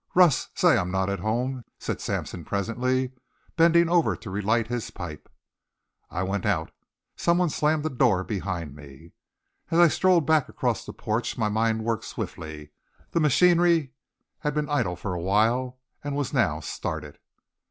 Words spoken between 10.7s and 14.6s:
the porch my mind worked swiftly; the machinery had